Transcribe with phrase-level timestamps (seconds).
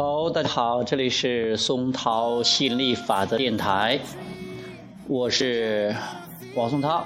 [0.00, 3.98] Hello，大家好，这里是松涛吸引力法则电台，
[5.08, 5.92] 我是
[6.54, 7.04] 王松涛。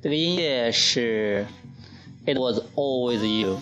[0.00, 1.44] 这个音乐是
[2.26, 3.58] It Was Always You。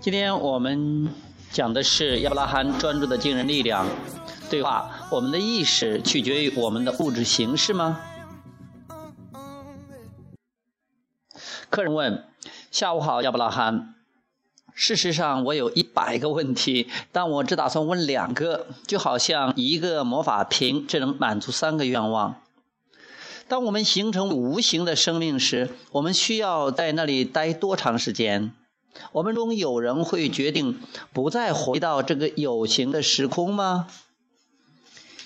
[0.00, 1.08] 今天我们
[1.52, 3.86] 讲的是亚伯拉罕专注的惊人力量。
[4.50, 8.00] 对话：我们的意识取决于我们的物质形式吗？
[11.74, 12.22] 客人问
[12.70, 13.96] ：“下午好，亚伯拉罕。
[14.74, 22.36] 事实上，我有一百个问题，但我只打算问两个，就好像一个魔法瓶只能满足三个愿望。
[23.48, 28.52] 当我们形成无形的生命时，我们需要在那里待多长时间？
[29.10, 30.80] 我们中有人会决定
[31.12, 33.88] 不再回到这个有形的时空吗？”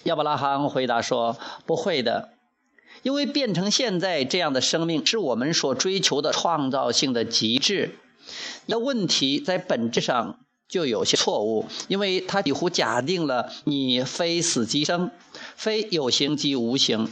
[0.05, 1.37] 亚伯拉罕回答说
[1.67, 2.31] ：“不会的。”
[3.09, 7.97] 因为变成现在这样的生命是我们所追求的创造性的极致，
[8.67, 15.11] 那问题在本质上就有些错误，因为它几乎假定了你非死即生，
[15.57, 17.09] 非有形即无形。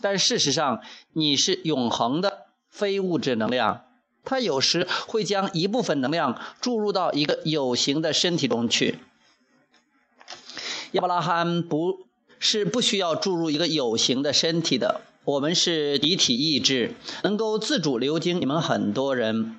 [0.00, 0.80] 但事实上，
[1.12, 3.84] 你是永恒的非物质能量，
[4.24, 9.00] 它有时会将一部分能量注入到一个有形的身体中去。
[10.92, 12.06] 亚伯拉罕不
[12.38, 15.02] 是不需要注入一个有形的身体的。
[15.26, 19.56] 我们是集体意志，能够自主流经你们很多人。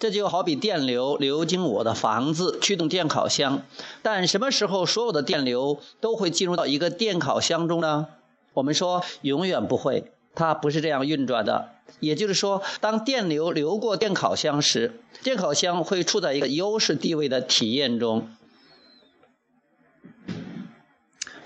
[0.00, 3.62] 这就好比电流流经我的房子，驱动电烤箱。
[4.00, 8.06] 但什么时候所有的电流都会进入到一个电烤箱中呢？
[8.54, 11.72] 我们说永远不会，它不是这样运转的。
[12.00, 18.30] 也就是说，当电流流过电烤箱时，电烤箱会处在一个优势地位的体验中。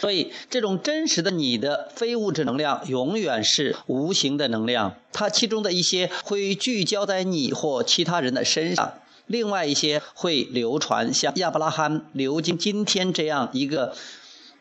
[0.00, 8.94] 所以，这种真实的你的非物质能量永远是无形的能量，它其中的一些会聚焦在你或其他人的身上，
[9.26, 13.94] 另外一些会流传，像亚伯拉罕流经今天这样一个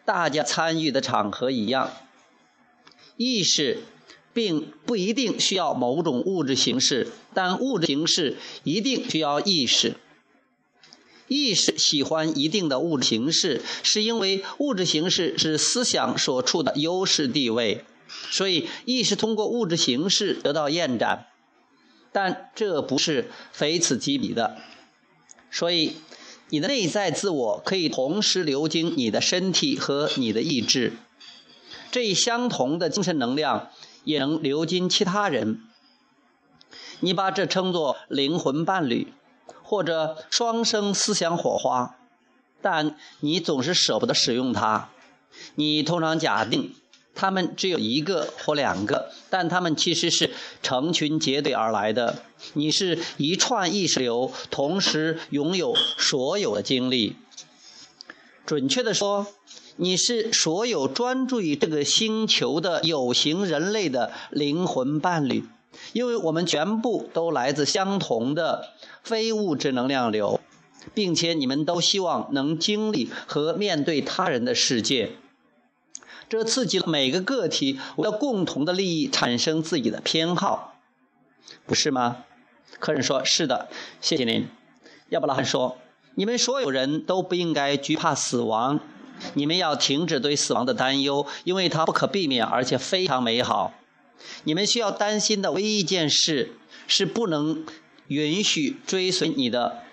[0.03, 1.89] 大家参与的场合一样。
[3.15, 3.83] 意识
[4.33, 9.95] 并不一定需要某种物质形式，但物质形式一定需要意识。
[11.29, 17.85] 意识喜欢一定的物质形式，是因为物质形式是思想所处的优势地位，
[18.31, 21.27] 所以意识通过物质形式得到延展。
[22.11, 24.57] 但这不是非此即彼的，
[25.51, 25.93] 所以
[26.49, 30.93] 你的内在自我可以同时流经你的身体和你的意志，
[31.91, 33.69] 这一相同的精神能量
[34.03, 35.61] 也能流经其他人。
[37.01, 39.13] 你把这称作灵魂伴侣。
[39.63, 41.95] 或者双生思想火花，
[42.61, 44.89] 但你总是舍不得使用它。
[45.55, 46.73] 你通常假定
[47.13, 50.31] 他们只有一个或两个，但他们其实是
[50.63, 52.23] 成群结队而来的。
[52.53, 57.15] 你是一串意识流，同时拥有所有的经历。
[58.45, 59.27] 准确的说，
[59.75, 65.43] 你是所有专注于这个星球的有形人类的灵魂伴侣。
[65.93, 68.69] 因为我们全部都来自相同的
[69.03, 70.39] 非物质能量流，
[70.93, 75.11] 并且你们都希望能经历和面对他人的世界，
[76.27, 80.75] 这刺激了每个个体为了共同的利益产生自己的偏好，
[81.65, 82.17] 不是吗？
[82.79, 83.67] 客人说：“是的，
[83.99, 84.47] 谢谢您。”
[85.09, 85.77] 亚伯拉罕说
[86.15, 88.79] ：“你们所有人都不应该惧怕死亡，
[89.33, 93.73] 你们要停止对死亡的担忧，因为它不可避免，而且非常美好。”
[94.43, 96.53] 你们需要担心的唯一一件事
[96.87, 97.65] 是不能
[98.07, 99.83] 允许追随你的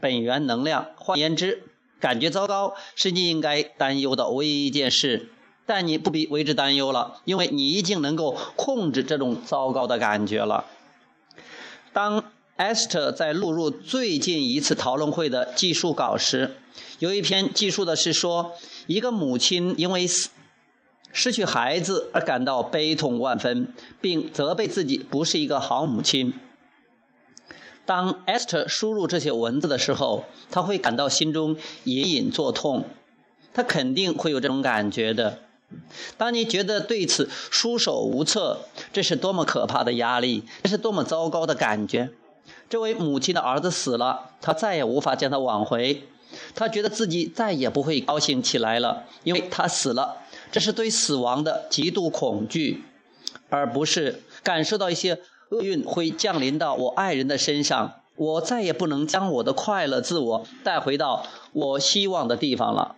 [0.00, 0.88] 本源能量。
[0.96, 1.62] 换言之，
[2.00, 5.28] 感觉糟糕是你应该担忧的唯一一件事，
[5.66, 10.64] 但你不必为之担忧了，因为你已经能够控制这种糟糕的感觉了。
[11.92, 12.24] 当
[12.56, 16.56] Esther 在录入最近一次讨论会的记述稿时，
[16.98, 18.52] 有一篇记述的是说，
[18.86, 20.28] 一个母亲因为死。
[21.14, 26.34] 失去孩子而感到悲痛万分，并责备自己不是一个好母亲。
[27.86, 32.84] 当 Esther 输入这些文字的时候，他会感到心中隐隐作痛。
[33.52, 35.38] 他肯定会有这种感觉的。
[36.16, 38.58] 当你觉得对此束手无策，
[38.92, 42.10] 这是多么可怕的压力，这是多么糟糕的感觉。
[42.68, 46.02] 这位母亲的儿子死了，他再也无法将他挽回。
[46.56, 50.16] 他觉得自己再也不会高兴起来了，因为他死了。
[50.54, 52.84] 这是对死亡的极度恐惧，
[53.50, 55.18] 而不是感受到一些
[55.48, 58.02] 厄运会降临到我爱人的身上。
[58.14, 62.94] 我再也不能将我的快乐自我带回到我希望的地方了。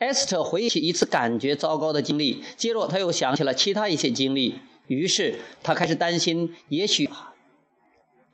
[0.00, 4.58] 艾斯特回忆起一次感觉糟糕的经历，接着他又想起了其他一些经历，
[4.88, 7.08] 于是他开始担心，也许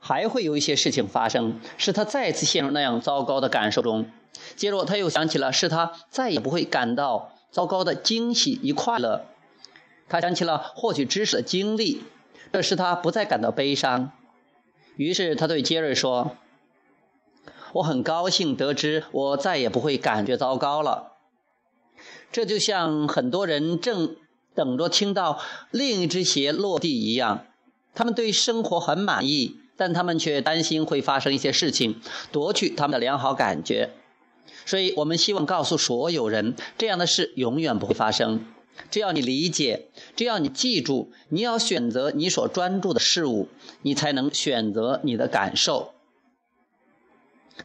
[0.07, 4.09] 还会有一些事情发生，使他再次陷入那样糟糕的感受中。
[4.55, 9.25] 接着他又想起了，使他再也不会感到糟糕的惊喜与快乐。
[10.07, 12.03] 他想起了获取知识的经历，
[12.53, 14.13] 这使他不再感到悲伤。
[14.95, 16.37] 于是他对杰瑞说
[17.73, 21.17] ：“我很高兴得知我再也不会感觉糟糕了。”
[22.31, 24.15] 这就像很多人正
[24.55, 27.45] 等着听到另一只鞋落地一样，
[27.93, 32.01] 他们对生活很满意，但他们却担心会发生一些事情，
[32.31, 33.91] 夺去他们的良好感觉。
[34.65, 38.45] 所以我们希望告诉所有人，这样的事永远不会发生。
[38.91, 43.47] 只要你理解，只要你记住，你要选择你所专注的事物，
[43.81, 45.93] 你才能选择你的感受。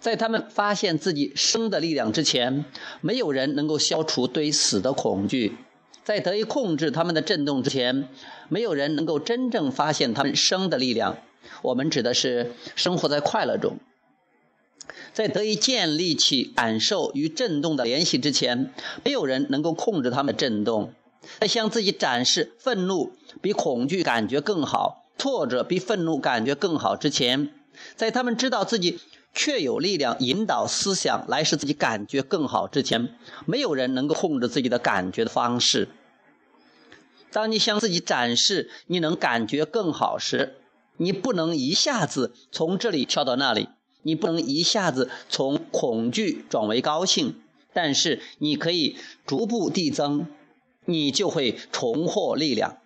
[0.01, 2.65] 在他们发现自己生的力量之前，
[3.03, 5.53] 没有人能够消除对死的恐惧；
[6.03, 8.09] 在得以控制他们的震动之前，
[8.49, 11.19] 没有人能够真正发现他们生的力量。
[11.63, 13.79] 我们指的是生活在快乐中。
[15.13, 18.73] 在得以建立起感受与震动的联系之前，
[19.05, 20.93] 没有人能够控制他们的震动。
[21.41, 27.51] 在向自己展示愤怒比恐惧感觉更好，挫折比愤怒感觉更好之前，
[27.95, 28.99] 在他们知道自己
[29.33, 33.15] 确有力量引导思想来使自己感觉更好之前，
[33.47, 35.89] 没有人能够控制自己的感觉的方式。
[37.31, 40.57] 当你向自己展示你能感觉更好时，
[40.97, 43.69] 你不能一下子从这里跳到那里，
[44.03, 47.41] 你不能一下子从恐惧转为高兴，
[47.73, 48.97] 但是你可以
[49.27, 50.27] 逐步递增。
[50.85, 52.79] 你就会重获力量。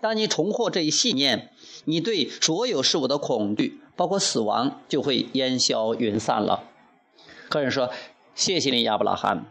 [0.00, 1.50] 当你重获这一信念，
[1.84, 6.64] 你对所有事物的恐惧，包括死亡，就会烟消云散了。
[7.50, 7.90] 客人说
[8.34, 9.44] ：“谢谢你，亚伯拉罕。”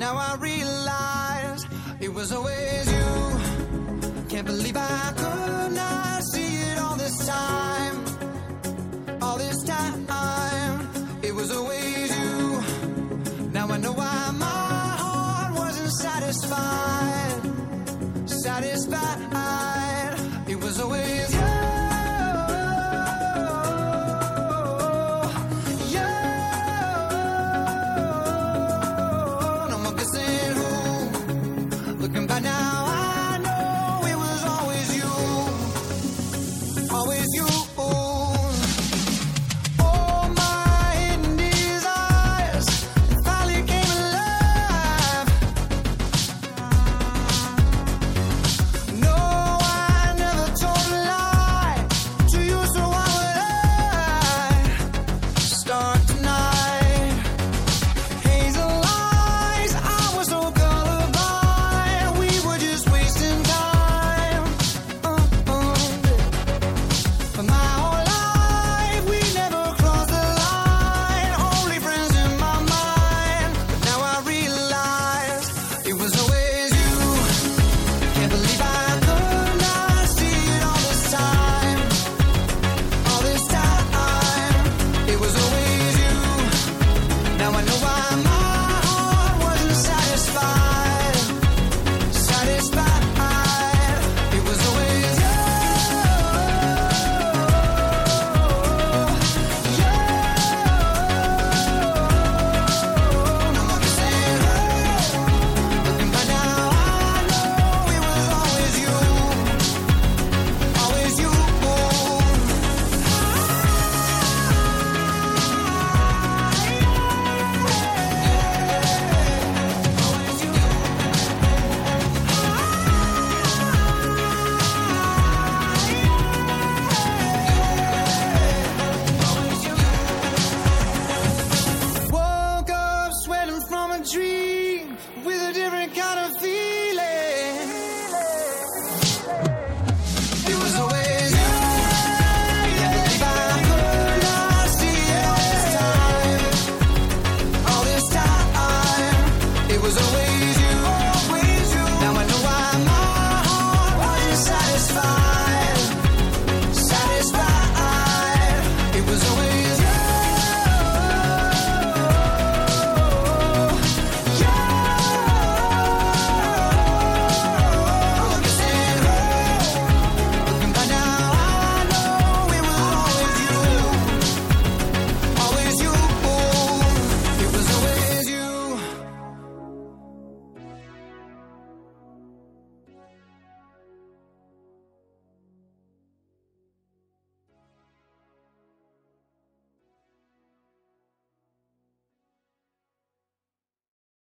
[0.00, 1.66] Now I realize
[2.00, 3.10] it was always you.
[4.30, 7.96] Can't believe I could not see it all this time.
[9.20, 10.88] All this time,
[11.22, 12.62] it was always you.
[13.52, 17.42] Now I know why my heart wasn't satisfied.
[18.24, 20.14] Satisfied,
[20.48, 21.39] it was always